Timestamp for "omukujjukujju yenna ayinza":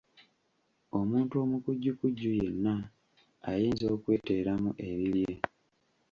1.43-3.85